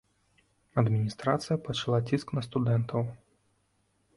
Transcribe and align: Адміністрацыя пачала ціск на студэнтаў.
Адміністрацыя 0.81 1.57
пачала 1.67 1.99
ціск 2.07 2.27
на 2.39 2.43
студэнтаў. 2.47 3.01